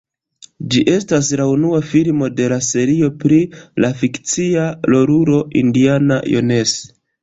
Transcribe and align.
Ĝi 0.75 0.79
estas 0.93 1.29
la 1.41 1.45
unua 1.57 1.83
filmo 1.91 2.31
de 2.41 2.49
la 2.55 2.59
serio 2.69 3.13
pri 3.21 3.41
la 3.85 3.95
fikcia 4.03 4.67
rolulo 4.97 5.47
Indiana 5.65 6.23
Jones. 6.37 6.79